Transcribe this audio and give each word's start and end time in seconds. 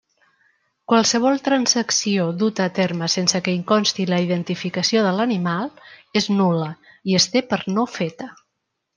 Qualsevol 0.91 1.35
transacció 1.47 2.23
duta 2.43 2.63
a 2.69 2.71
terme 2.79 3.09
sense 3.15 3.41
que 3.47 3.53
hi 3.57 3.59
consti 3.71 4.05
la 4.13 4.19
identificació 4.23 5.03
de 5.09 5.11
l'animal 5.19 5.69
és 6.21 6.29
nul·la 6.39 6.71
i 7.13 7.19
es 7.21 7.29
té 7.35 7.45
per 7.53 7.61
no 7.77 7.85
feta. 7.99 8.31